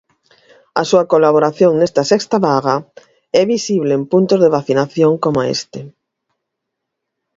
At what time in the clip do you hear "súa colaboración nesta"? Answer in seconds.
0.89-2.03